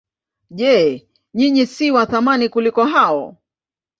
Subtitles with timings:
[0.57, 0.75] Je,
[1.33, 3.37] ninyi si wa thamani kuliko hao?